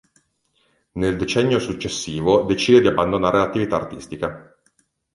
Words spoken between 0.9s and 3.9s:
Nel decennio successivo decide di abbandonare l'attività